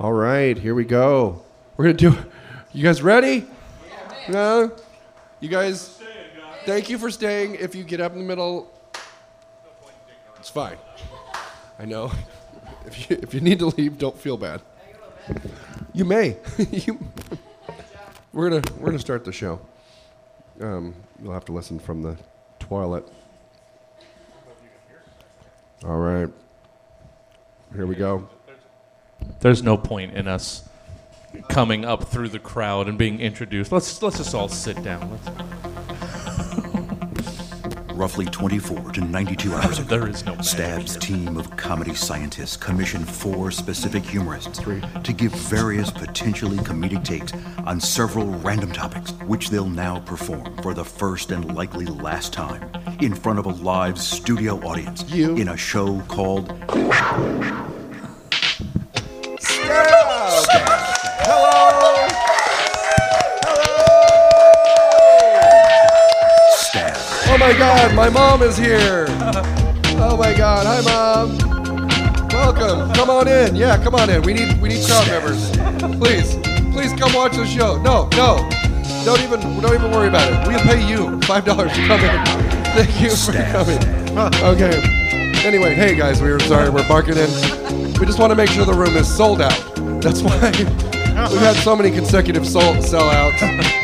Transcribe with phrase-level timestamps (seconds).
[0.00, 1.42] All right, here we go.
[1.76, 2.16] We're gonna do.
[2.72, 3.46] You guys ready?
[4.30, 4.68] Yeah.
[5.40, 6.00] You guys.
[6.64, 7.56] Thank you for staying.
[7.56, 8.72] If you get up in the middle,
[10.38, 10.78] it's fine.
[11.78, 12.10] I know.
[12.86, 14.62] If you, if you need to leave, don't feel bad.
[15.92, 16.38] You may.
[16.70, 16.98] you,
[18.32, 19.60] we're gonna we're gonna start the show.
[20.62, 22.16] Um, you'll have to listen from the
[22.58, 23.06] toilet.
[25.84, 26.30] All right.
[27.74, 28.26] Here we go.
[29.40, 30.68] There's no point in us
[31.48, 33.72] coming up through the crowd and being introduced.
[33.72, 35.10] Let's let's just all sit down.
[35.10, 35.28] Let's,
[38.00, 41.00] Roughly 24 to 92 hours ago, there is no magic Stab's here.
[41.00, 47.32] team of comedy scientists commissioned four specific humorists to give various potentially comedic takes
[47.66, 52.72] on several random topics, which they'll now perform for the first and likely last time
[53.02, 56.48] in front of a live studio audience You- in a show called
[67.60, 69.04] God, my mom is here.
[70.00, 71.36] Oh my God, hi mom.
[72.30, 72.90] Welcome.
[72.94, 73.54] Come on in.
[73.54, 74.22] Yeah, come on in.
[74.22, 75.50] We need we need crowd members.
[75.98, 76.36] Please,
[76.72, 77.76] please come watch the show.
[77.82, 78.48] No, no,
[79.04, 80.48] don't even don't even worry about it.
[80.48, 82.24] We'll pay you five dollars to come in.
[82.72, 83.78] Thank you for coming.
[84.42, 84.80] Okay.
[85.46, 87.28] Anyway, hey guys, we were sorry we're barking in.
[88.00, 89.74] We just want to make sure the room is sold out.
[90.00, 90.50] That's why
[91.30, 93.38] we've had so many consecutive sold sellouts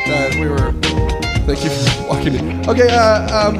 [0.07, 1.06] that we were.
[1.47, 2.69] Thank you for walking in.
[2.69, 3.55] Okay, uh, um,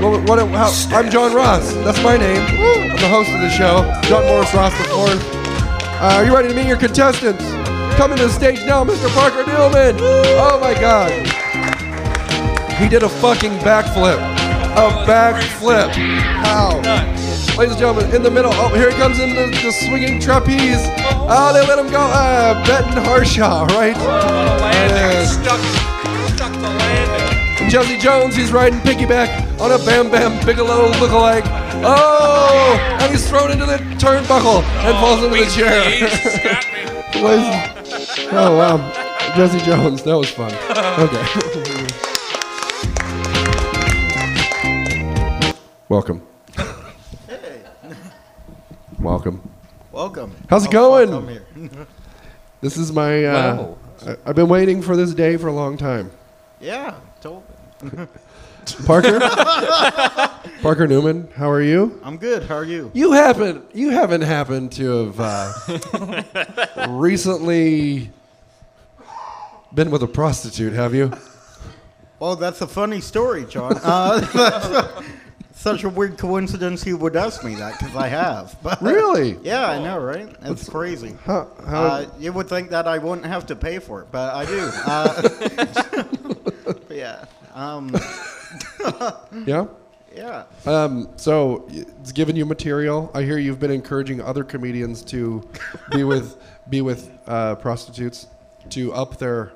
[0.00, 1.72] what, what, how, I'm John Ross.
[1.82, 2.40] That's my name.
[2.40, 3.82] I'm the host of the show.
[4.08, 5.38] John Morris Ross the fourth.
[6.00, 7.42] Uh, are you ready to meet your contestants?
[7.96, 9.12] Coming to the stage now, Mr.
[9.14, 9.96] Parker Newman.
[10.38, 11.10] Oh my God.
[12.78, 14.18] He did a fucking backflip.
[14.76, 15.90] A backflip.
[15.90, 16.76] How?
[17.58, 18.52] Ladies and gentlemen, in the middle.
[18.54, 20.86] Oh, here he comes in the, the swinging trapeze.
[21.26, 21.98] Oh, they let him go.
[21.98, 23.96] Uh, Benton Harshaw, right?
[23.96, 25.97] landing.
[26.52, 26.54] Yeah.
[26.54, 27.70] Stuck, stuck the landing.
[27.70, 31.44] Jesse Jones, he's riding piggyback on a Bam Bam Bigelow lookalike.
[31.84, 35.82] Oh, and he's thrown into the turnbuckle and falls into the Wait, chair.
[35.84, 37.22] please, got me.
[37.22, 38.78] Ladies- oh wow,
[39.36, 40.52] Jesse Jones, that was fun.
[40.98, 41.22] Okay.
[45.88, 46.22] Welcome.
[47.26, 47.62] Hey.
[48.98, 49.48] Welcome.
[49.92, 50.34] Welcome.
[50.50, 51.12] How's it Oh, going?
[51.14, 51.46] I'm here.
[52.60, 53.24] This is my.
[53.24, 53.78] Uh, Wow.
[54.06, 56.10] I- I've been waiting for this day for a long time.
[56.60, 57.44] Yeah, totally.
[58.86, 59.18] Parker.
[60.62, 62.00] Parker Newman, how are you?
[62.04, 62.42] I'm good.
[62.44, 62.90] How are you?
[62.92, 68.10] You haven't you haven't happened to have uh, recently
[69.72, 71.12] been with a prostitute, have you?
[72.18, 73.78] Well, that's a funny story, John.
[73.82, 75.02] Uh,
[75.52, 78.56] such a weird coincidence you would ask me that because I have.
[78.62, 79.38] But Really?
[79.42, 80.28] Yeah, I know, right?
[80.42, 81.16] It's crazy.
[81.24, 84.34] How, how, Uh, you would think that I wouldn't have to pay for it, but
[84.34, 84.70] I do.
[84.86, 85.22] Uh,
[86.98, 87.24] yeah.
[87.54, 87.94] Um,
[89.46, 89.66] yeah.
[90.14, 90.44] yeah.
[90.66, 93.10] Um, so it's given you material.
[93.14, 95.48] I hear you've been encouraging other comedians to
[95.90, 96.36] be with
[96.68, 98.26] be with uh, prostitutes
[98.70, 99.52] to up their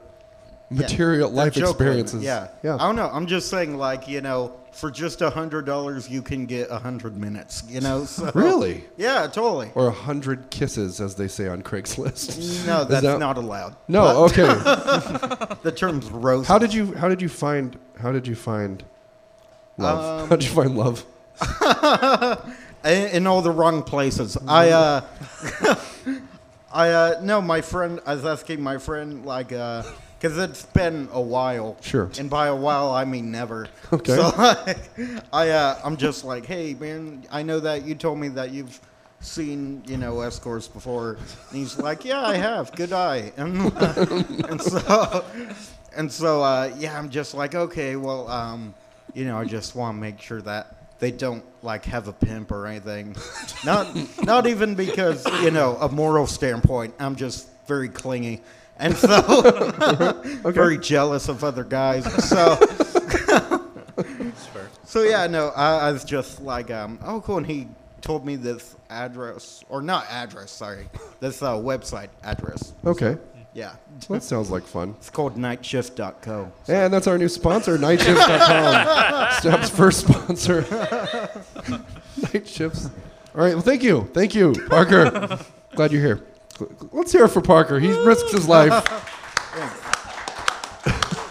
[0.71, 2.23] material That life experiences.
[2.23, 2.49] Yeah.
[2.63, 2.77] yeah.
[2.77, 3.11] I don't know.
[3.13, 6.79] I'm just saying, like, you know, for just a hundred dollars, you can get a
[6.79, 7.63] hundred minutes.
[7.69, 8.05] You know.
[8.13, 8.85] So, Really?
[8.97, 9.71] Yeah, totally.
[9.75, 12.67] Or a hundred kisses, as they say on Craigslist.
[12.67, 13.77] No, that's that- not allowed.
[13.89, 14.25] No.
[14.25, 14.43] Okay.
[15.63, 16.49] The term's roast.
[16.49, 18.83] How did you How did you find How did you find
[19.79, 20.23] love?
[20.23, 21.05] Um, how did you find love?
[22.85, 24.37] in, in all the wrong places?
[24.49, 25.01] I uh,
[26.73, 28.01] I uh, no, my friend.
[28.07, 29.83] I was asking my friend like uh,
[30.23, 31.77] because it's been a while.
[31.81, 32.09] Sure.
[32.17, 33.67] And by a while, I mean never.
[33.93, 34.15] Okay.
[34.15, 34.79] So like,
[35.33, 38.81] I uh, I'm just like, hey man, I know that you told me that you've
[39.19, 41.19] seen you know escorts before.
[41.51, 42.71] And he's like, yeah, I have.
[42.73, 43.33] Good eye.
[43.37, 43.73] And
[44.49, 45.25] and so
[45.97, 48.75] and so uh, yeah, I'm just like, okay, well, um,
[49.15, 52.53] you know, I just want to make sure that they don't like have a pimp
[52.53, 53.17] or anything.
[53.65, 53.89] Not
[54.23, 56.95] not even because you know a moral standpoint.
[57.01, 58.41] I'm just very clingy.
[58.83, 60.13] And so,
[60.45, 62.05] very jealous of other guys.
[62.29, 62.57] So,
[64.85, 67.37] so yeah, no, I, I was just like, um, oh, cool.
[67.39, 67.69] And he
[68.01, 70.89] told me this address, or not address, sorry,
[71.21, 72.73] this uh, website address.
[72.85, 73.17] Okay.
[73.55, 73.77] Yeah,
[74.09, 74.97] That sounds like fun.
[74.99, 76.51] it's called nightshift.co.
[76.69, 79.33] And that's our new sponsor, nightshift.com.
[79.41, 80.63] Stab's first sponsor.
[82.33, 82.87] Night shifts.
[83.35, 83.53] All right.
[83.55, 84.09] Well, thank you.
[84.13, 85.39] Thank you, Parker.
[85.77, 86.23] Glad you're here.
[86.93, 87.79] Let's hear it for Parker.
[87.81, 88.85] He risks his life.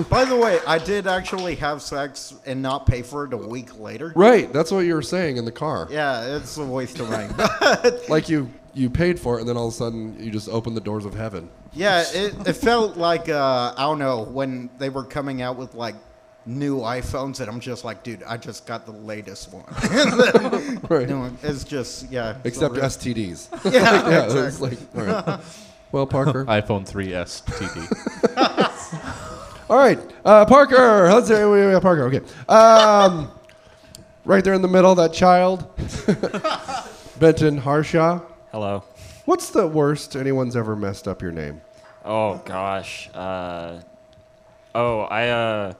[0.10, 3.78] By the way, I did actually have sex and not pay for it a week
[3.80, 4.14] later.
[4.16, 5.88] Right, that's what you were saying in the car.
[5.92, 7.32] Yeah, it's a waste of money.
[8.10, 10.76] Like you you paid for it, and then all of a sudden you just opened
[10.78, 11.50] the doors of heaven.
[11.74, 15.76] yeah, it, it felt like uh, I don't know when they were coming out with
[15.76, 15.96] like
[16.46, 19.64] new iPhones, and I'm just like, dude, I just got the latest one.
[20.90, 21.08] Right.
[21.08, 22.36] no, it's just yeah.
[22.44, 23.48] Except so- STDs.
[23.74, 24.72] Yeah, yeah, exactly.
[24.72, 25.40] it's like all right.
[25.92, 26.46] Well, Parker.
[26.46, 27.88] iPhone 3S TV.
[29.70, 31.12] All right, uh, Parker.
[31.14, 32.04] Let's say we have Parker.
[32.06, 32.22] Okay.
[32.50, 33.32] Um,
[34.26, 35.66] right there in the middle, that child,
[37.20, 38.22] Benton Harshaw.
[38.52, 38.84] Hello.
[39.26, 41.62] What's the worst anyone's ever messed up your name?
[42.04, 43.10] Oh gosh.
[43.14, 43.80] Uh,
[44.76, 45.74] oh, I uh,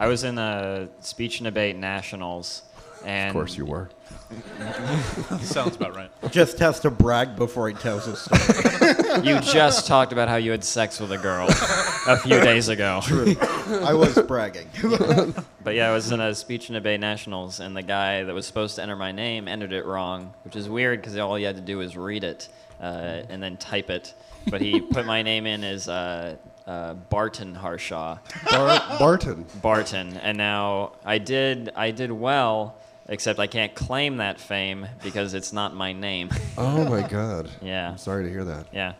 [0.00, 2.62] I was in a speech and debate nationals,
[3.04, 3.90] and Of course you were.
[5.40, 6.10] Sounds about right.
[6.30, 8.22] just has to brag before he tells us.
[8.22, 9.22] story.
[9.22, 13.00] you just talked about how you had sex with a girl a few days ago.
[13.02, 13.36] True.
[13.82, 14.68] I was bragging.
[15.62, 18.46] But yeah, I was in a speech and debate nationals, and the guy that was
[18.46, 21.56] supposed to enter my name entered it wrong, which is weird because all he had
[21.56, 22.48] to do was read it
[22.80, 24.14] uh, and then type it.
[24.48, 26.36] But he put my name in as uh,
[26.70, 28.18] uh, Barton Harshaw.
[28.48, 29.44] Bar- Barton.
[29.60, 32.76] Barton, and now I did I did well,
[33.08, 36.30] except I can't claim that fame because it's not my name.
[36.56, 37.48] Oh my God.
[37.62, 37.90] Yeah.
[37.90, 38.66] I'm sorry to hear that.
[38.72, 38.92] yeah.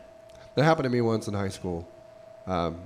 [0.55, 1.87] That happened to me once in high school.
[2.47, 2.81] Um,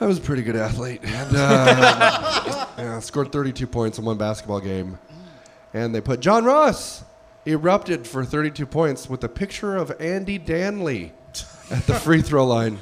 [0.00, 4.60] I was a pretty good athlete, and uh, yeah, scored 32 points in one basketball
[4.60, 4.98] game.
[5.72, 7.04] And they put John Ross
[7.46, 11.12] erupted for 32 points with a picture of Andy Danley
[11.70, 12.78] at the free throw line.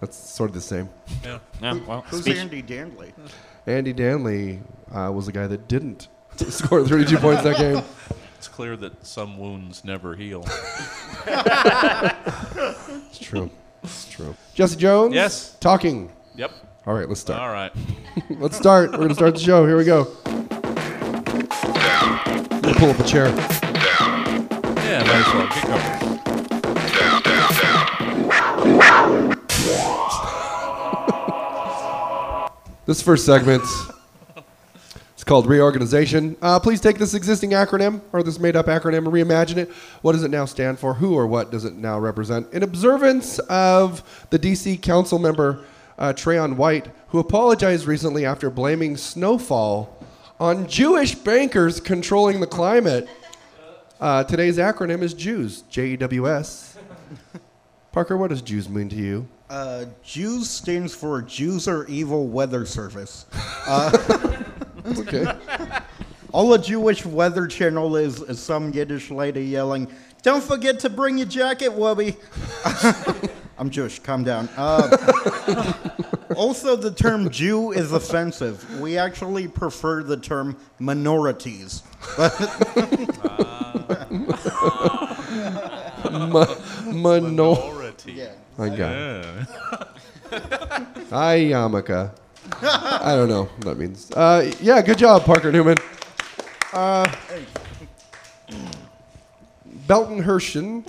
[0.00, 0.88] That's sort of the same.
[1.24, 1.38] Yeah.
[1.62, 1.78] Yeah.
[1.86, 3.12] Well, Who's speech- Andy Danley?
[3.66, 4.60] Andy Danley
[4.94, 7.82] uh, was the guy that didn't score 32 points that game.
[8.36, 10.44] It's clear that some wounds never heal.
[13.08, 13.50] It's true.
[13.82, 14.34] It's true.
[14.54, 15.14] Jesse Jones.
[15.14, 15.56] Yes.
[15.60, 16.12] Talking.
[16.36, 16.52] Yep.
[16.86, 17.40] All right, let's start.
[17.40, 17.72] All right.
[18.30, 18.92] Let's start.
[18.92, 19.66] We're going to start the show.
[19.66, 20.04] Here we go.
[22.62, 23.26] We'll pull up a chair.
[23.26, 25.48] Yeah, might as well.
[25.48, 26.15] Get going.
[32.86, 33.64] This first segment
[35.16, 36.36] is called reorganization.
[36.40, 39.70] Uh, please take this existing acronym or this made up acronym and reimagine it.
[40.02, 40.94] What does it now stand for?
[40.94, 42.52] Who or what does it now represent?
[42.52, 45.64] In observance of the DC council member
[45.98, 50.06] uh, Trayon White, who apologized recently after blaming snowfall
[50.38, 53.08] on Jewish bankers controlling the climate,
[54.00, 55.62] uh, today's acronym is Jews.
[55.62, 56.78] J E W S.
[57.90, 59.26] Parker, what does Jews mean to you?
[59.48, 63.26] Uh, Jews stands for Jews are evil weather service.
[64.86, 65.26] Okay.
[66.32, 69.88] All the Jewish weather channel is is some Yiddish lady yelling,
[70.22, 72.16] "Don't forget to bring your jacket, Wubby."
[73.58, 73.98] I'm Jewish.
[73.98, 74.48] Calm down.
[74.56, 75.72] Uh,
[76.36, 78.80] also, the term Jew is offensive.
[78.80, 81.82] We actually prefer the term minorities.
[86.12, 86.46] Manor.
[86.92, 88.28] Minority.
[88.58, 89.48] I got it.
[91.10, 92.10] Hi, Yamaka.
[92.62, 94.10] I don't know what that means.
[94.12, 95.76] Uh, yeah, good job, Parker Newman.
[96.72, 97.10] Uh,
[99.86, 100.84] Belton Hershen.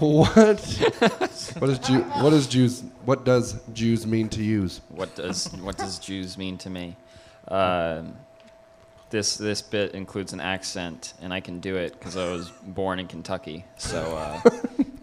[0.00, 0.60] what?
[1.60, 2.00] What is Jew?
[2.00, 2.82] What is Jews?
[3.04, 4.80] What does Jews mean to use?
[4.88, 6.96] What does what does Jews mean to me?
[7.48, 8.16] Um
[9.10, 12.98] this this bit includes an accent, and I can do it because I was born
[12.98, 13.64] in Kentucky.
[13.76, 14.40] So uh,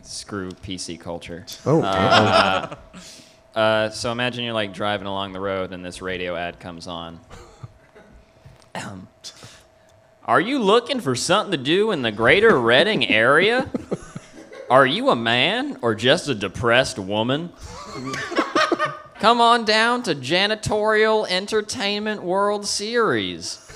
[0.05, 1.45] screw PC culture.
[1.65, 2.75] Oh, Uh,
[3.55, 7.19] uh, so imagine you're like driving along the road, and this radio ad comes on.
[8.75, 9.07] Um,
[10.25, 13.69] Are you looking for something to do in the greater Reading area?
[14.69, 17.51] Are you a man or just a depressed woman?
[19.21, 23.71] Come on down to Janitorial Entertainment World Series.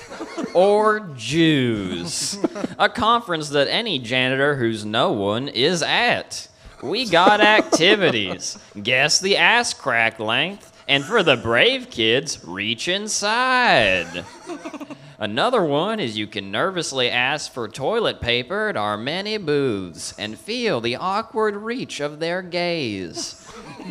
[0.54, 2.36] Or Jews.
[2.80, 6.48] A conference that any janitor who's no one is at.
[6.82, 8.58] We got activities.
[8.82, 10.84] Guess the ass crack length.
[10.88, 14.24] And for the brave kids, reach inside.
[15.20, 20.36] Another one is you can nervously ask for toilet paper at our many booths and
[20.36, 23.45] feel the awkward reach of their gaze.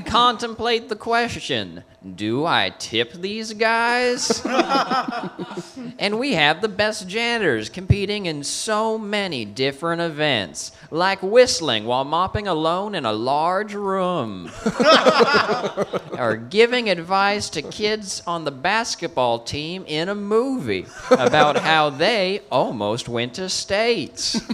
[0.06, 1.84] Contemplate the question
[2.16, 4.42] Do I tip these guys?
[5.98, 12.04] And we have the best janitors competing in so many different events, like whistling while
[12.04, 14.52] mopping alone in a large room,
[16.18, 22.42] or giving advice to kids on the basketball team in a movie about how they
[22.52, 24.42] almost went to states.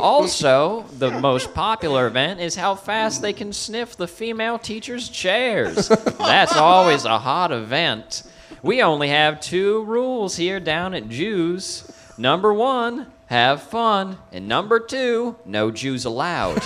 [0.00, 5.88] Also, the most popular event is how fast they can sniff the female teachers' chairs.
[5.88, 8.24] That's always a hot event.
[8.64, 11.86] We only have two rules here down at Jews.
[12.16, 14.16] Number one, have fun.
[14.32, 16.54] And number two, no Jews allowed.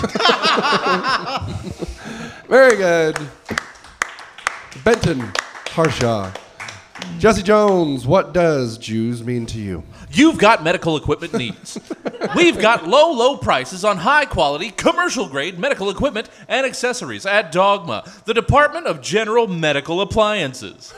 [2.49, 3.19] Very good.
[4.85, 5.33] Benton
[5.67, 6.33] Harshaw.
[7.19, 9.83] Jesse Jones, what does Jews mean to you?
[10.13, 11.81] You've got medical equipment needs.
[12.37, 17.51] We've got low, low prices on high quality, commercial grade medical equipment and accessories at
[17.51, 20.95] Dogma, the Department of General Medical Appliances.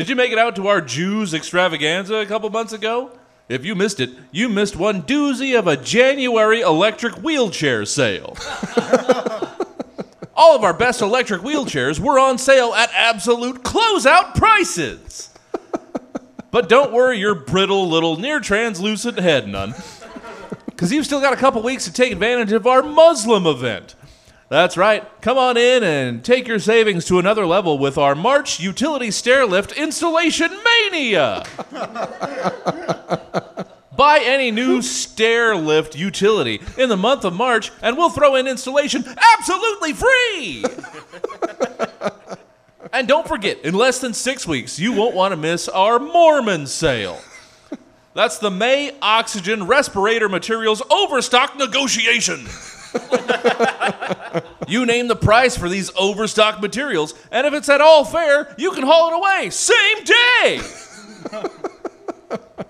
[0.00, 3.10] Did you make it out to our Jews extravaganza a couple months ago?
[3.50, 8.34] If you missed it, you missed one doozy of a January electric wheelchair sale.
[10.34, 15.28] All of our best electric wheelchairs were on sale at absolute closeout prices.
[16.50, 19.74] But don't worry your brittle little near translucent head none.
[20.64, 23.96] Because you've still got a couple weeks to take advantage of our Muslim event.
[24.50, 25.08] That's right.
[25.20, 29.46] Come on in and take your savings to another level with our March Utility Stair
[29.46, 31.44] Lift Installation Mania.
[33.96, 38.48] Buy any new stair lift utility in the month of March, and we'll throw in
[38.48, 39.04] installation
[39.38, 40.64] absolutely free.
[42.92, 46.66] and don't forget, in less than six weeks, you won't want to miss our Mormon
[46.66, 47.20] sale.
[48.14, 52.46] That's the May Oxygen Respirator Materials Overstock Negotiation.
[54.68, 58.72] you name the price for these overstock materials, and if it's at all fair, you
[58.72, 60.60] can haul it away same day.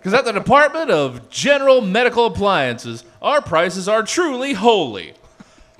[0.01, 5.13] Because at the Department of General Medical Appliances, our prices are truly holy.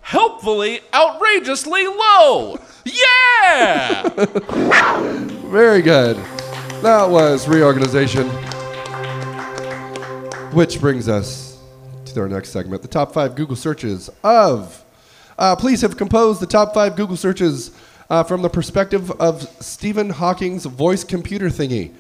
[0.03, 2.59] Helpfully outrageously low.
[2.85, 4.03] Yeah!
[5.49, 6.17] Very good.
[6.83, 8.29] That was reorganization.
[10.53, 11.50] Which brings us
[12.13, 14.85] to our next segment the top five Google searches of.
[15.39, 17.71] Uh, please have composed the top five Google searches
[18.11, 21.95] uh, from the perspective of Stephen Hawking's voice computer thingy.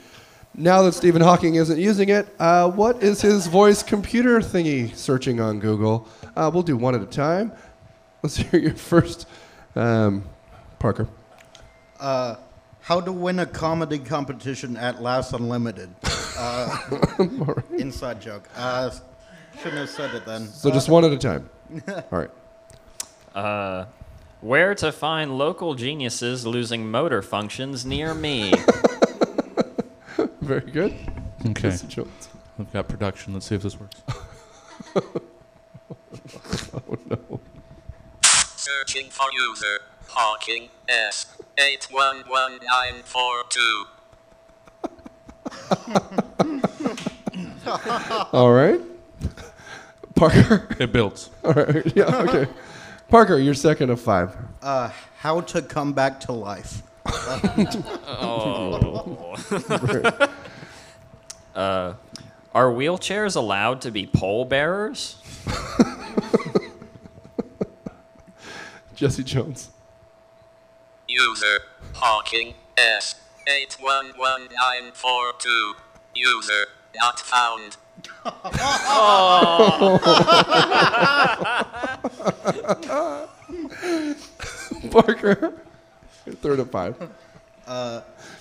[0.55, 5.41] Now that Stephen Hawking isn't using it, uh, what is his voice computer thingy searching
[5.41, 6.09] on Google?
[6.37, 7.53] Uh, we'll do one at a time.
[8.23, 9.27] Let's hear your first,
[9.77, 10.25] um,
[10.79, 11.09] Parker.
[11.99, 12.37] Uh,
[12.81, 15.91] how to win a comedy competition at Last Unlimited.
[16.37, 16.77] Uh,
[17.79, 18.49] inside joke.
[19.59, 20.47] Shouldn't have said it then.
[20.47, 21.49] So just one at a time.
[21.89, 22.31] All right.
[23.35, 23.87] Uh,
[24.41, 28.53] where to find local geniuses losing motor functions near me.
[30.41, 30.95] Very good.
[31.47, 31.71] Okay.
[31.71, 32.29] Jesse Jones.
[32.59, 33.35] We've got production.
[33.35, 34.03] Let's see if this works.
[36.73, 37.41] Oh no.
[38.23, 41.27] Searching for user Hawking S
[41.59, 43.85] eight one one nine four two.
[48.33, 48.81] All right.
[50.21, 50.69] Parker.
[50.79, 51.31] It builds.
[51.45, 51.97] All right.
[51.97, 52.15] Yeah.
[52.15, 52.47] Okay.
[53.09, 54.37] Parker, you're second of five.
[54.61, 56.83] Uh, how to come back to life.
[58.07, 58.69] oh.
[61.53, 61.95] Uh,
[62.55, 65.17] are wheelchairs allowed to be pole bearers?
[68.95, 69.71] Jesse Jones.
[71.09, 71.59] User
[71.95, 73.17] Hawking S
[73.49, 75.75] eight one one nine four two.
[76.15, 77.77] User not found.
[84.91, 85.55] Parker.
[86.27, 86.97] You're third of five.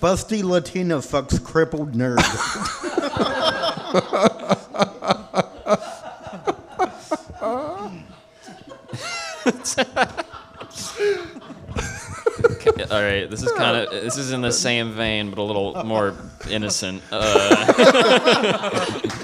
[0.00, 2.18] Busty Latina fucks crippled nerd.
[12.90, 15.84] All right, this is kind of this is in the same vein, but a little
[15.84, 16.14] more
[16.48, 17.02] innocent.
[17.12, 19.00] Uh,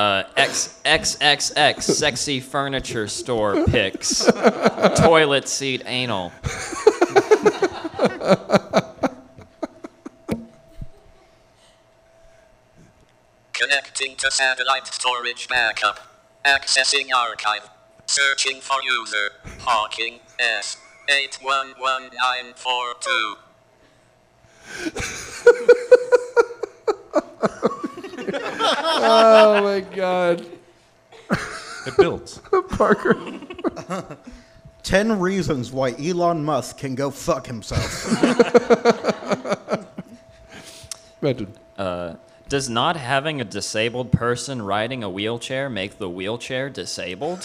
[0.00, 4.24] uh, X XXX sexy furniture store pics,
[4.96, 6.32] toilet seat anal.
[13.52, 16.00] Connecting to satellite storage backup.
[16.46, 17.68] Accessing archive.
[18.06, 20.78] Searching for user Hawking S
[21.10, 23.36] eight one one nine four two.
[29.02, 30.46] Oh my God.
[31.86, 32.40] It builds.
[32.70, 33.16] Parker.
[34.82, 38.06] Ten reasons why Elon Musk can go fuck himself.
[41.20, 41.52] Benton.
[41.76, 42.14] Uh,
[42.48, 47.40] Does not having a disabled person riding a wheelchair make the wheelchair disabled?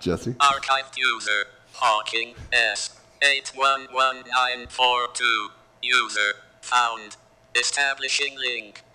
[0.00, 0.32] Jesse.
[0.34, 5.48] Archived user Hawking S eight one one nine four two.
[5.82, 7.16] User found.
[7.58, 8.82] Establishing link.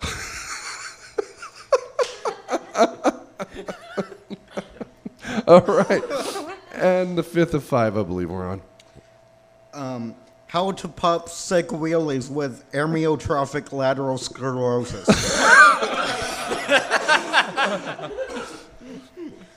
[5.48, 6.02] All right.
[6.74, 8.62] And the fifth of five, I believe we're on.
[9.74, 10.14] Um,
[10.46, 15.08] How to pop sick wheelies with amyotrophic lateral sclerosis.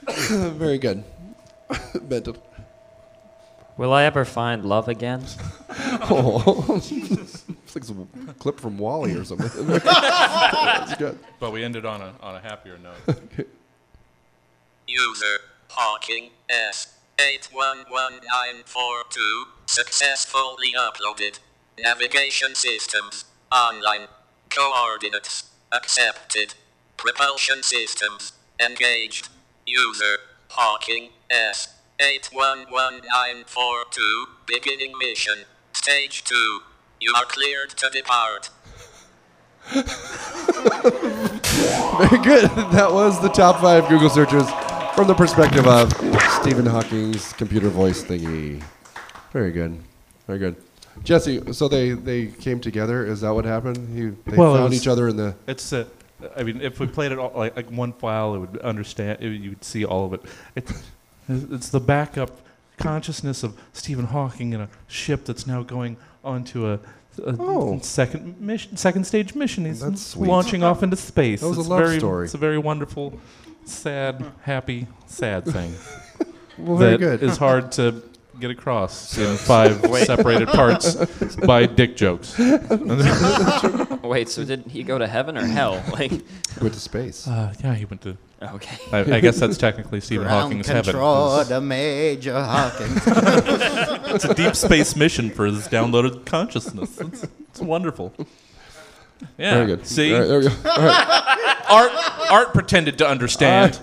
[0.28, 1.04] Very good.
[2.02, 2.36] Benton.
[3.76, 5.24] Will I ever find love again?
[6.08, 7.84] Oh, it's like
[8.28, 9.66] a clip from WALL-E or something.
[9.84, 11.18] That's good.
[11.40, 13.18] But we ended on a, on a happier note.
[14.86, 21.40] User Hawking S eight one one nine four two successfully uploaded.
[21.78, 24.06] Navigation systems online.
[24.48, 26.54] Coordinates accepted.
[26.96, 29.28] Propulsion systems engaged.
[29.66, 30.18] User
[30.50, 36.60] Hawking S eight one one nine four two beginning mission stage two.
[37.00, 38.50] You are cleared to depart.
[39.72, 39.82] Very
[42.22, 42.50] good.
[42.72, 44.48] That was the top five Google searches
[44.94, 45.92] from the perspective of
[46.40, 48.62] Stephen Hawking's computer voice thingy.
[49.32, 49.78] Very good.
[50.26, 50.56] Very good.
[51.02, 53.04] Jesse, so they, they came together.
[53.04, 53.96] Is that what happened?
[53.96, 55.34] You, they Well, found was- each other in the.
[55.46, 55.84] It's uh,
[56.36, 59.18] I mean, if we played it all, like, like one file, it would understand.
[59.20, 60.22] It, you would see all of it.
[60.54, 60.72] It's
[61.28, 62.40] it's the backup
[62.78, 66.74] consciousness of Stephen Hawking in a ship that's now going onto a,
[67.24, 67.78] a Oh.
[67.80, 69.64] second mission, second stage mission.
[69.64, 70.28] He's That's sweet.
[70.28, 71.40] launching off into space.
[71.40, 72.24] That was a it's love very, story.
[72.26, 73.18] It's a very wonderful,
[73.64, 75.74] sad, happy, sad thing.
[76.58, 77.22] Well, very good.
[77.22, 78.02] is hard to
[78.40, 80.94] get across in five separated parts
[81.46, 82.38] by dick jokes.
[84.02, 85.82] Wait, so did he go to heaven or hell?
[85.92, 86.12] Like,
[86.62, 87.28] Went to space.
[87.28, 88.16] Uh, yeah, he went to.
[88.42, 88.76] Okay.
[88.92, 90.84] I, I guess that's technically Stephen Ground Hawking's heaven.
[90.84, 93.02] control It's, to Major Hawkins.
[94.14, 97.00] it's a deep space mission for his downloaded consciousness.
[97.00, 98.12] It's, it's wonderful.
[99.38, 99.54] Yeah.
[99.54, 99.86] Very good.
[99.86, 100.54] See, All right, there we go.
[100.70, 101.62] All right.
[101.70, 103.80] art art pretended to understand,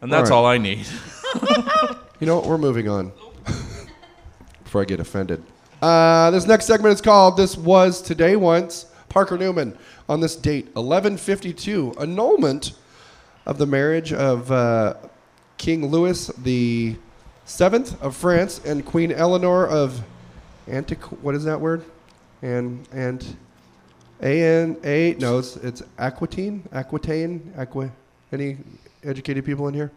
[0.00, 0.54] and that's All all, right.
[0.54, 0.86] I need.
[2.20, 2.46] You know what?
[2.46, 3.12] We're moving on.
[4.62, 5.42] Before I get offended.
[5.82, 9.76] Uh, this next segment is called "This Was Today Once." Parker Newman
[10.08, 12.72] on this date, 1152, annulment
[13.46, 14.94] of the marriage of uh,
[15.58, 16.96] King Louis the
[17.44, 20.00] Seventh of France and Queen Eleanor of
[20.68, 21.00] Antic.
[21.22, 21.84] What is that word?
[22.42, 23.36] And and
[24.22, 27.90] a n a no, it's, it's Aquitaine, Aquitaine, Aqua.
[28.32, 28.56] Any
[29.04, 29.92] educated people in here?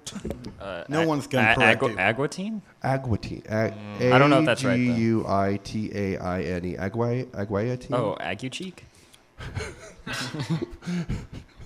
[0.60, 1.96] Uh, No a- one's gonna a- correct agu- you.
[1.98, 2.62] Aguatine?
[2.84, 3.46] Aguatine.
[3.46, 4.12] A- Mm.
[4.12, 4.92] I don't know if that's right, though.
[4.92, 6.76] A-G-U-I-T-A-I-N-E.
[6.76, 7.94] Aguai, Aguayatine?
[7.94, 8.84] Oh, Agu cheek?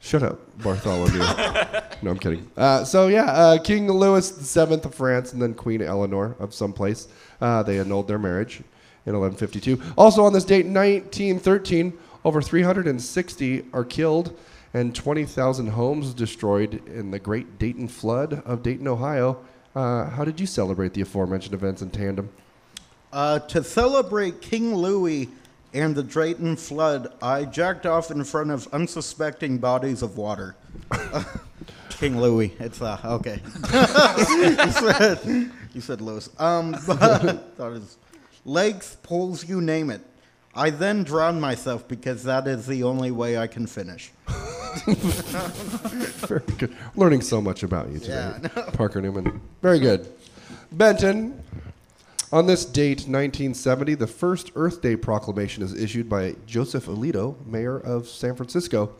[0.00, 1.18] Shut up, Bartholomew.
[2.02, 2.50] no, I'm kidding.
[2.56, 7.08] Uh, so, yeah, uh, King Louis VII of France and then Queen Eleanor of someplace.
[7.40, 8.62] Uh, they annulled their marriage
[9.06, 9.80] in 1152.
[9.98, 11.92] Also, on this date, 1913,
[12.24, 14.36] over 360 are killed
[14.72, 19.44] and 20,000 homes destroyed in the Great Dayton Flood of Dayton, Ohio.
[19.74, 22.30] Uh, how did you celebrate the aforementioned events in tandem?
[23.12, 25.28] Uh, to celebrate King Louis
[25.72, 30.56] and the Drayton flood, I jacked off in front of unsuspecting bodies of water.
[31.90, 33.40] King Louis, it's uh, okay.
[33.44, 36.28] you said you said Louis.
[36.38, 37.82] Um, but
[38.44, 40.00] legs, poles, you name it.
[40.54, 44.10] I then drowned myself because that is the only way I can finish.
[46.26, 46.76] Very good.
[46.96, 49.40] Learning so much about you today, Yeah, Parker Newman.
[49.62, 50.08] Very good.
[50.72, 51.42] Benton,
[52.32, 57.78] on this date, 1970, the first Earth Day proclamation is issued by Joseph Alioto, mayor
[57.78, 58.92] of San Francisco.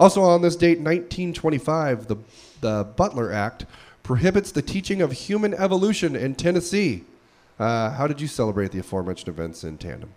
[0.00, 2.16] Also on this date, 1925, the,
[2.60, 3.66] the Butler Act
[4.02, 7.04] prohibits the teaching of human evolution in Tennessee.
[7.58, 10.10] Uh, how did you celebrate the aforementioned events in tandem?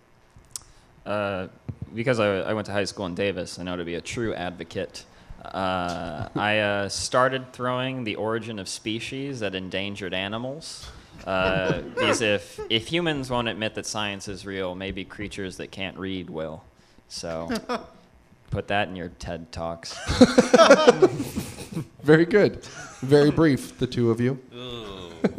[1.04, 1.48] Uh,
[1.94, 4.32] because I, I went to high school in Davis, I know to be a true
[4.32, 5.04] advocate.
[5.44, 10.88] Uh, I uh, started throwing the origin of species at endangered animals.
[11.26, 15.96] Uh, because if, if humans won't admit that science is real, maybe creatures that can't
[15.96, 16.64] read will.
[17.08, 17.50] So
[18.50, 19.96] put that in your TED Talks.
[22.02, 22.64] Very good.
[23.00, 24.40] Very brief, the two of you.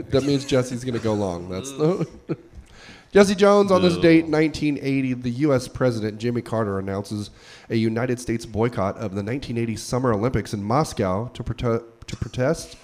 [0.10, 1.50] that means Jesse's going to go long.
[1.50, 2.08] That's the
[3.14, 5.68] Jesse Jones on this date, 1980, the U.S.
[5.68, 7.30] President Jimmy Carter announces
[7.70, 12.76] a United States boycott of the 1980 Summer Olympics in Moscow to, prote- to protest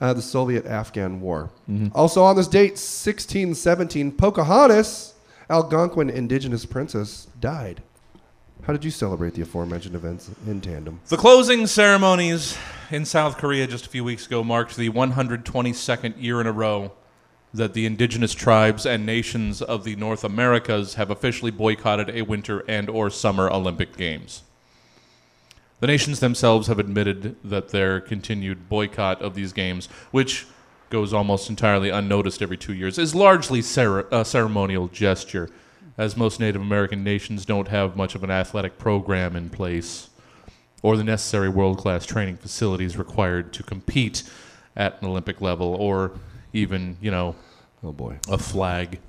[0.00, 1.50] uh, the Soviet Afghan War.
[1.94, 5.14] Also on this date, 1617, Pocahontas,
[5.50, 7.82] Algonquin indigenous princess, died.
[8.62, 11.00] How did you celebrate the aforementioned events in tandem?
[11.08, 12.56] The closing ceremonies
[12.90, 16.92] in South Korea just a few weeks ago marked the 122nd year in a row
[17.52, 22.64] that the indigenous tribes and nations of the North Americas have officially boycotted a winter
[22.66, 24.42] and or summer Olympic Games.
[25.84, 30.46] The nations themselves have admitted that their continued boycott of these games, which
[30.88, 35.50] goes almost entirely unnoticed every two years, is largely cere- a ceremonial gesture,
[35.98, 40.08] as most Native American nations don't have much of an athletic program in place
[40.82, 44.22] or the necessary world class training facilities required to compete
[44.74, 46.12] at an Olympic level or
[46.54, 47.36] even, you know,
[47.82, 48.20] Oh boy.
[48.30, 49.00] a flag.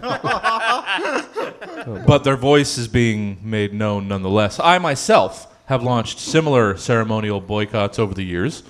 [2.06, 4.58] but their voice is being made known nonetheless.
[4.60, 8.62] I myself have launched similar ceremonial boycotts over the years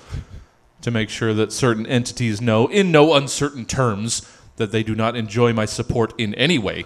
[0.81, 4.21] to make sure that certain entities know, in no uncertain terms,
[4.57, 6.85] that they do not enjoy my support in any way,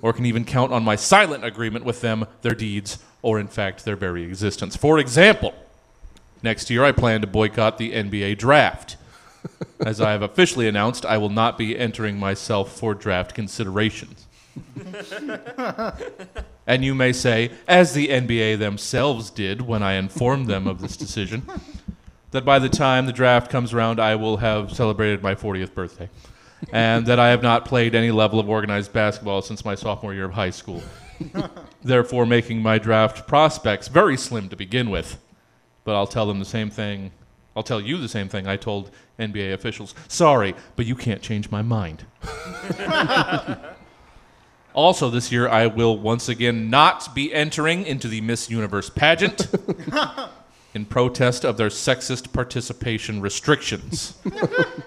[0.00, 3.84] or can even count on my silent agreement with them, their deeds, or in fact
[3.84, 4.76] their very existence.
[4.76, 5.54] For example,
[6.42, 8.96] next year I plan to boycott the NBA draft.
[9.80, 14.26] As I have officially announced, I will not be entering myself for draft considerations.
[16.66, 20.96] and you may say, as the NBA themselves did when I informed them of this
[20.96, 21.46] decision,
[22.30, 26.08] that by the time the draft comes around, I will have celebrated my 40th birthday.
[26.72, 30.24] And that I have not played any level of organized basketball since my sophomore year
[30.24, 30.82] of high school.
[31.82, 35.18] Therefore, making my draft prospects very slim to begin with.
[35.84, 37.12] But I'll tell them the same thing.
[37.58, 39.92] I'll tell you the same thing I told NBA officials.
[40.06, 42.06] Sorry, but you can't change my mind.
[44.74, 49.48] also, this year, I will once again not be entering into the Miss Universe pageant
[50.74, 54.16] in protest of their sexist participation restrictions.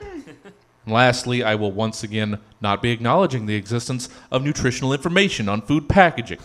[0.88, 5.90] Lastly, I will once again not be acknowledging the existence of nutritional information on food
[5.90, 6.40] packaging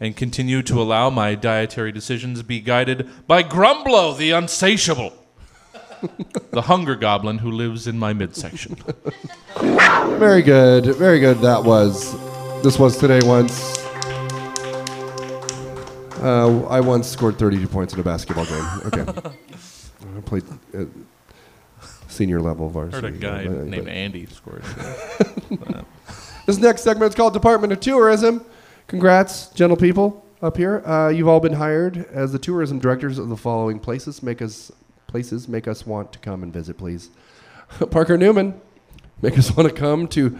[0.00, 5.12] and continue to allow my dietary decisions be guided by Grumblo the Unsatiable,
[6.50, 8.76] the hunger goblin who lives in my midsection.
[9.60, 10.86] Very good.
[10.96, 11.38] Very good.
[11.38, 12.12] That was.
[12.62, 13.78] This was today once.
[16.22, 18.64] Uh, I once scored 32 points in a basketball game.
[18.86, 19.02] Okay.
[20.16, 20.86] I played at
[22.08, 23.06] senior level varsity.
[23.06, 24.62] heard a guy Uh, named Andy scored.
[26.46, 28.44] This next segment is called Department of Tourism.
[28.86, 30.86] Congrats, gentle people up here.
[30.86, 34.22] Uh, you've all been hired as the tourism directors of the following places.
[34.22, 34.70] Make us
[35.14, 37.08] places make us want to come and visit, please.
[37.90, 38.60] Parker Newman,
[39.22, 40.36] make us want to come to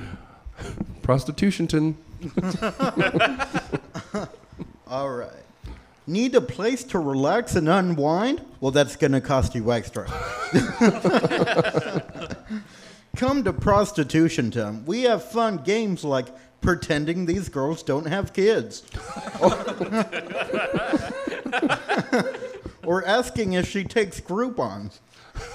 [1.03, 1.97] Prostitutionton.
[4.89, 5.31] All right.
[6.09, 8.45] Need a place to relax and unwind?
[8.61, 10.07] Well, that's going to cost you extra.
[13.17, 14.85] Come to Prostitution Town.
[14.87, 16.27] We have fun games like
[16.65, 18.83] pretending these girls don't have kids.
[22.83, 24.99] or asking if she takes Groupons.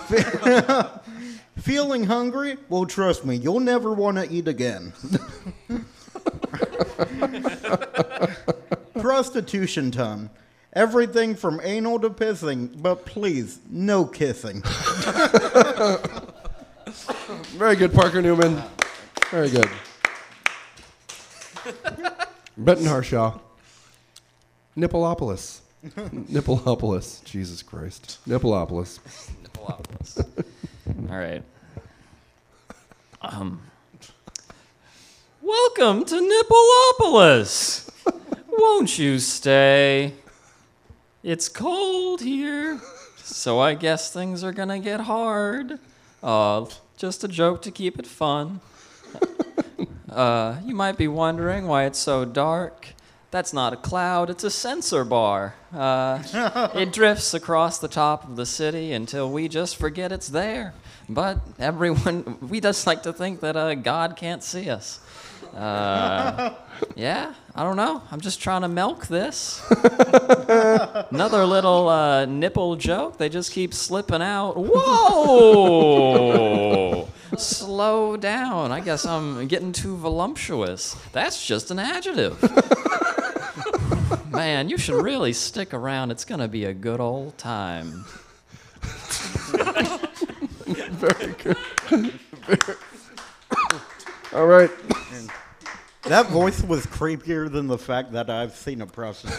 [1.57, 2.57] Feeling hungry?
[2.69, 4.93] Well, trust me, you'll never want to eat again.
[9.01, 10.29] Prostitution Town.
[10.73, 14.61] Everything from anal to pissing, but please, no kissing.
[17.57, 18.61] Very good, Parker Newman.
[19.31, 19.69] Very good.
[22.57, 23.39] Benton Harshaw.
[24.77, 25.61] Nippleopolis.
[25.83, 27.23] Nippleopolis.
[27.23, 28.19] Jesus Christ.
[28.27, 28.99] Nippleopolis.
[31.09, 31.43] All right.
[33.21, 33.61] Um.
[35.41, 37.89] Welcome to Nippleopolis.
[38.49, 40.13] Won't you stay?
[41.23, 42.79] It's cold here,
[43.17, 45.79] so I guess things are gonna get hard.
[46.21, 46.65] Uh,
[46.97, 48.59] just a joke to keep it fun.
[50.11, 52.87] Uh, you might be wondering why it's so dark.
[53.31, 55.53] That's not a cloud, it's a sensor bar.
[55.71, 60.73] Uh, it drifts across the top of the city until we just forget it's there.
[61.07, 64.99] But everyone, we just like to think that uh, God can't see us.
[65.55, 66.55] Uh,
[66.95, 68.01] yeah, I don't know.
[68.11, 69.61] I'm just trying to milk this.
[71.11, 73.17] Another little uh, nipple joke.
[73.17, 74.53] They just keep slipping out.
[74.57, 75.99] Whoa!
[77.37, 78.71] Slow down.
[78.71, 80.95] I guess I'm getting too voluptuous.
[81.11, 82.41] That's just an adjective.
[84.31, 86.11] Man, you should really stick around.
[86.11, 88.05] It's going to be a good old time.
[90.65, 91.57] Very good.
[91.87, 92.77] Very-
[94.33, 94.71] All right.
[96.03, 99.37] That voice was creepier than the fact that I've seen a prostitute.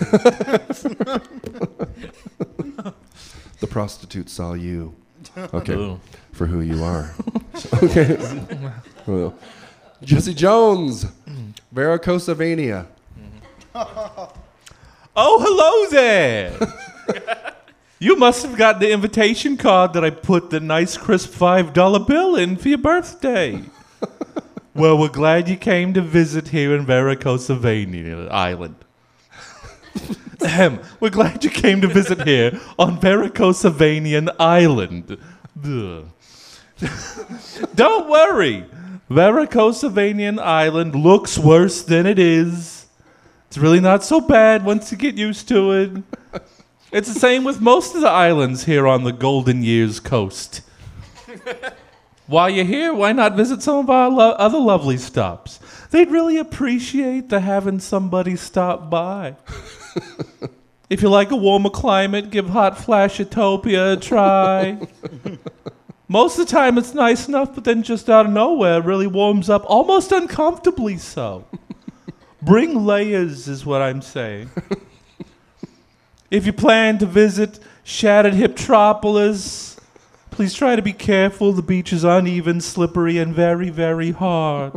[3.60, 4.94] The prostitute saw you.
[5.36, 6.00] Okay, Ooh.
[6.32, 7.14] for who you are.
[7.82, 8.16] okay.
[9.06, 9.34] Well,
[10.02, 11.06] Jesse Jones,
[11.74, 12.86] varicosavania.
[15.16, 17.52] Oh, hello there.
[17.98, 22.36] you must have gotten the invitation card that I put the nice crisp $5 bill
[22.36, 23.60] in for your birthday.
[24.72, 28.76] well, we're glad you came to visit here in Varicosavania Island.
[30.42, 30.78] Ahem.
[31.00, 35.18] we're glad you came to visit here on Varicosavanian Island.
[35.62, 36.06] Ugh.
[37.74, 38.64] Don't worry.
[39.10, 42.86] Varicosavanian Island looks worse than it is.
[43.48, 46.42] It's really not so bad once you get used to it.
[46.92, 50.62] It's the same with most of the islands here on the Golden Years coast.
[52.26, 55.58] While you're here, why not visit some of our lo- other lovely stops?
[55.90, 59.34] They'd really appreciate the having somebody stop by.
[60.88, 64.78] if you like a warmer climate, give Hot Flashitopia a try.
[66.10, 69.06] Most of the time it's nice enough, but then just out of nowhere it really
[69.06, 71.46] warms up, almost uncomfortably so.
[72.42, 74.50] Bring layers, is what I'm saying.
[76.30, 79.78] if you plan to visit Shattered Hiptropolis,
[80.32, 81.52] please try to be careful.
[81.52, 84.72] The beach is uneven, slippery, and very, very hard.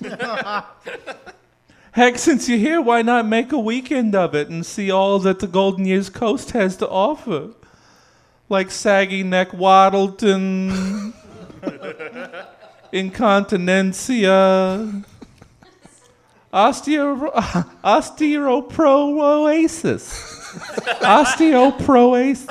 [1.92, 5.40] Heck, since you're here, why not make a weekend of it and see all that
[5.40, 7.50] the Golden Years Coast has to offer?
[8.52, 11.14] Like Saggy Neck Waddleton,
[12.92, 15.02] Incontinencia,
[16.52, 17.32] Osteo,
[17.82, 20.04] Osteoproasis.
[21.00, 22.46] Osteoproasis.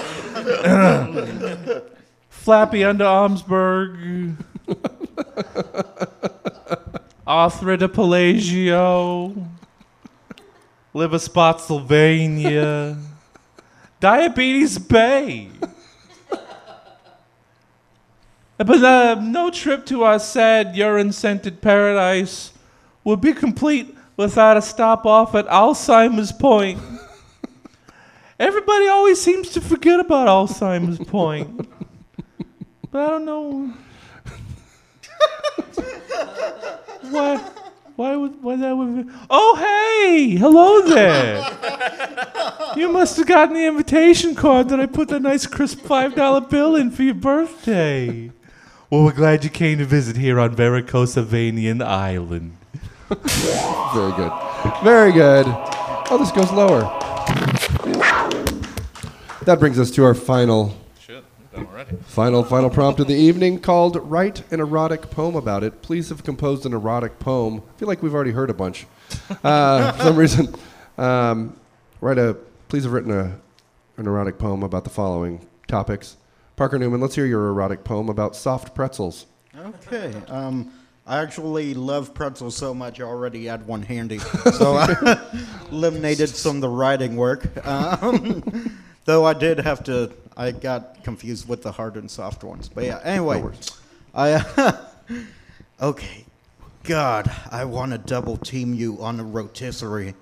[2.30, 4.36] Flappy underarmsberg.
[7.28, 9.36] Arthrita pelagio.
[10.96, 12.98] Liver spot Sylvania.
[14.00, 15.52] Diabetes Bay.
[18.64, 22.54] But uh, no trip to our sad urine scented paradise
[23.04, 26.80] would be complete without a stop off at Alzheimer's Point.
[28.40, 31.68] Everybody always seems to forget about Alzheimer's Point.
[32.92, 33.74] But I don't know.
[37.10, 37.38] why?
[37.96, 38.44] Why would?
[38.44, 39.08] Why that would?
[39.08, 39.14] Be?
[39.30, 40.36] Oh, hey!
[40.36, 41.38] Hello there.
[42.76, 46.42] you must have gotten the invitation card that I put that nice crisp five dollar
[46.42, 48.32] bill in for your birthday.
[48.92, 52.58] Well, we're glad you came to visit here on Varicosavanian Island.
[53.08, 54.32] Very good.
[54.84, 55.46] Very good.
[55.48, 56.82] Oh, this goes lower.
[59.46, 61.24] That brings us to our final, Shit,
[61.54, 61.96] done already.
[62.06, 65.82] final, final prompt of the evening called Write an Erotic Poem About It.
[65.82, 67.64] Please have composed an erotic poem.
[67.76, 68.86] I feel like we've already heard a bunch.
[69.44, 70.56] Uh, for some reason.
[70.98, 71.56] Um,
[72.02, 72.36] write a,
[72.68, 73.38] please have written a,
[73.98, 76.18] an erotic poem about the following topics.
[76.62, 79.26] Parker Newman, let's hear your erotic poem about soft pretzels.
[79.58, 80.14] Okay.
[80.28, 80.72] Um,
[81.08, 84.20] I actually love pretzels so much I already had one handy.
[84.54, 85.20] So I
[85.72, 87.66] eliminated some of the writing work.
[87.66, 92.70] Um, though I did have to, I got confused with the hard and soft ones.
[92.70, 93.44] But yeah, anyway.
[94.14, 94.78] I,
[95.82, 96.26] okay.
[96.84, 100.14] God, I want to double team you on a rotisserie.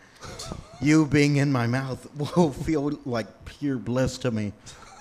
[0.80, 4.54] You being in my mouth will feel like pure bliss to me.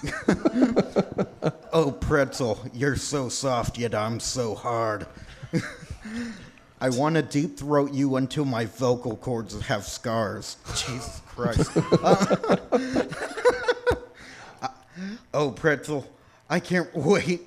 [1.73, 5.07] oh, pretzel, you're so soft, yet I'm so hard.
[6.81, 10.57] I want to deep throat you until my vocal cords have scars.
[10.77, 11.71] Jesus Christ.
[11.77, 12.57] Uh,
[15.35, 16.09] oh, pretzel,
[16.49, 17.43] I can't wait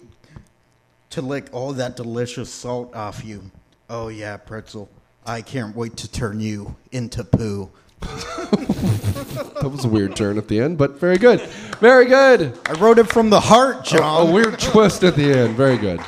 [1.11, 3.49] to lick all that delicious salt off you.
[3.89, 4.89] Oh, yeah, pretzel,
[5.25, 7.71] I can't wait to turn you into poo.
[8.01, 11.39] That was a weird turn at the end, but very good.
[11.79, 12.57] Very good.
[12.67, 14.27] I wrote it from the heart, John.
[14.29, 15.55] A weird twist at the end.
[15.55, 16.01] Very good.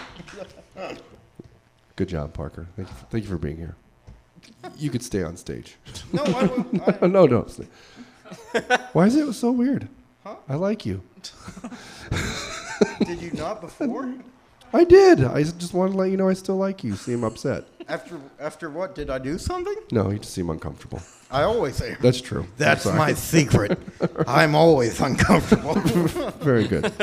[1.96, 2.68] Good job, Parker.
[2.76, 3.76] Thank you for, thank you for being here.
[4.78, 5.76] You could stay on stage.
[6.12, 6.66] No, I, will-
[7.02, 7.48] I, no, no.
[8.94, 9.88] Why is it so weird?
[10.24, 10.36] Huh?
[10.50, 11.04] I like you.
[13.06, 14.12] did you not before?
[14.74, 15.24] I did.
[15.24, 16.92] I just wanted to let you know I still like you.
[16.92, 17.66] You seem upset.
[17.88, 18.96] After after what?
[18.96, 19.76] Did I do something?
[19.92, 21.00] No, you just seem uncomfortable.
[21.34, 21.98] I always am.
[22.00, 22.46] That's true.
[22.58, 22.96] That's sorry.
[22.96, 23.80] my secret.
[24.28, 25.74] I'm always uncomfortable.
[26.40, 26.94] Very good.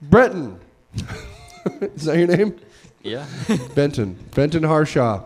[0.00, 0.60] Breton.
[1.80, 2.60] is that your name?
[3.02, 3.26] Yeah.
[3.74, 4.14] Benton.
[4.36, 5.24] Benton Harshaw.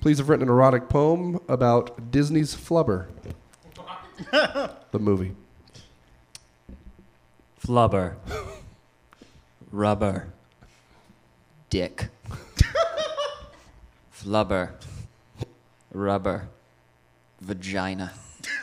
[0.00, 3.08] Please have written an erotic poem about Disney's Flubber.
[4.30, 5.34] the movie.
[7.60, 8.14] Flubber.
[9.72, 10.28] Rubber.
[11.70, 12.08] Dick.
[14.14, 14.70] Flubber.
[15.92, 16.48] Rubber.
[17.40, 18.12] Vagina.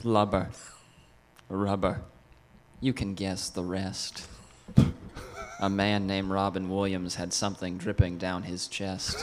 [0.00, 0.48] Flubber.
[1.48, 2.02] Rubber.
[2.80, 4.26] You can guess the rest.
[5.60, 9.16] A man named Robin Williams had something dripping down his chest.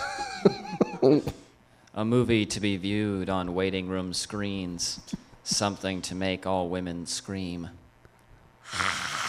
[1.95, 4.99] A movie to be viewed on waiting room screens.
[5.43, 7.69] Something to make all women scream.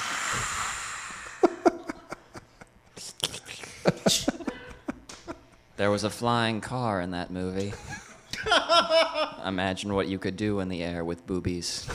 [5.77, 7.75] There was a flying car in that movie.
[9.45, 11.87] Imagine what you could do in the air with boobies.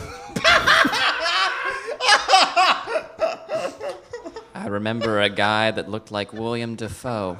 [4.54, 7.40] I remember a guy that looked like William Dafoe.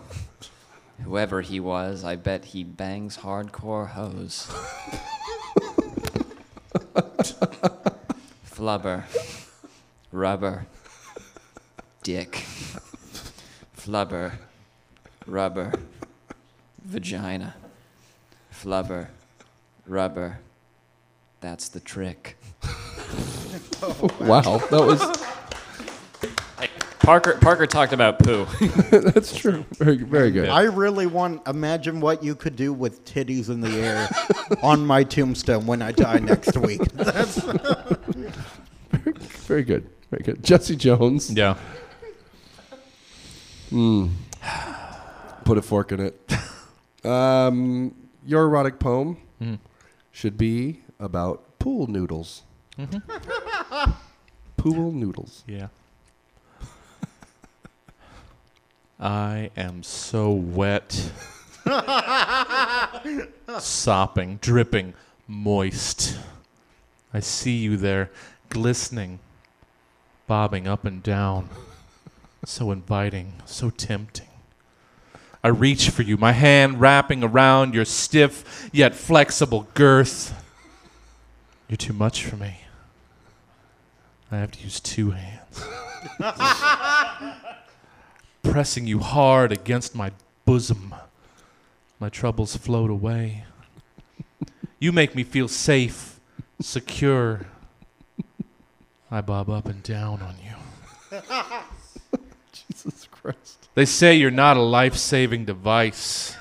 [1.04, 4.48] Whoever he was, I bet he bangs hardcore hoes.
[8.46, 9.04] Flubber.
[10.12, 10.66] Rubber.
[12.04, 12.46] Dick.
[13.78, 14.34] Flubber.
[15.26, 15.72] Rubber.
[16.84, 17.56] Vagina.
[18.52, 19.10] Flubber.
[19.90, 20.40] Rubber.
[21.42, 22.38] That's the trick.
[24.20, 25.00] Wow, that was
[27.00, 28.46] Parker Parker talked about poo.
[28.92, 29.66] that's true.
[29.78, 30.50] Very very good.
[30.50, 34.10] I really want imagine what you could do with titties in the air
[34.62, 36.82] on my tombstone when I die next week.
[36.94, 37.38] That's
[39.48, 39.90] Very good.
[40.12, 40.44] Very good.
[40.44, 41.32] Jesse Jones.
[41.32, 41.56] Yeah.
[45.46, 46.34] Put a fork in it.
[47.06, 49.18] Um, your erotic poem
[50.20, 52.42] should be about pool noodles.
[52.78, 53.92] Mm-hmm.
[54.58, 55.46] pool noodles.
[55.48, 55.68] Yeah.
[59.00, 61.14] I am so wet.
[63.60, 64.94] Sopping, dripping,
[65.26, 66.20] moist.
[67.14, 68.12] I see you there,
[68.50, 69.20] glistening,
[70.28, 71.48] bobbing up and down.
[72.44, 74.29] So inviting, so tempting.
[75.44, 80.34] I reach for you, my hand wrapping around your stiff yet flexible girth.
[81.70, 82.62] You're too much for me.
[84.32, 85.64] I have to use two hands.
[88.44, 90.12] Pressing you hard against my
[90.46, 90.94] bosom.
[92.00, 93.46] My troubles float away.
[94.80, 96.20] You make me feel safe,
[96.62, 97.48] secure.
[99.12, 101.20] I bob up and down on you.
[102.54, 103.59] Jesus Christ.
[103.80, 106.36] They say you're not a life saving device.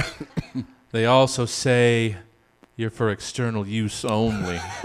[0.92, 2.16] they also say
[2.74, 4.56] you're for external use only.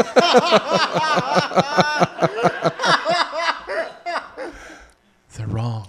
[5.37, 5.87] They're wrong.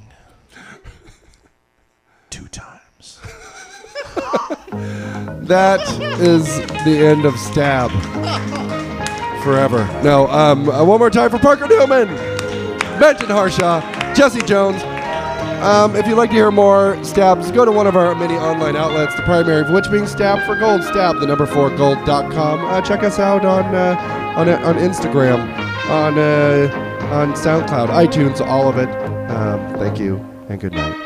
[2.31, 3.19] Two times.
[5.49, 5.81] That
[6.21, 7.91] is the end of Stab.
[9.43, 9.89] Forever.
[10.05, 12.07] No, um, uh, one more time for Parker Newman,
[13.01, 13.81] Benton Harshaw,
[14.15, 14.81] Jesse Jones.
[15.61, 18.77] Um, if you'd like to hear more stabs, go to one of our many online
[18.77, 22.65] outlets, the primary of which being Stab for Gold, stab, the number four gold.com.
[22.65, 25.39] Uh, check us out on, uh, on, on Instagram,
[25.91, 28.89] on, uh, on SoundCloud, iTunes, all of it.
[29.31, 30.17] Um, thank you,
[30.49, 31.00] and good night.